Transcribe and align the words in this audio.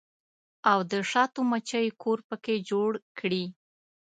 او 0.71 0.79
د 0.91 0.93
شاتو 1.11 1.39
مچۍ 1.49 1.87
کور 2.01 2.19
پکښې 2.27 2.57
جوړ 2.69 2.91
کړي 3.19 3.43